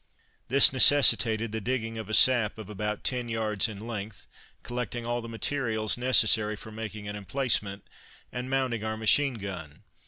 [0.49, 4.25] ]This necessitated the digging of a sap of about ten yards in length,
[4.63, 7.85] collecting all the materials for making an emplacement,
[8.31, 9.83] and mounting our machine gun.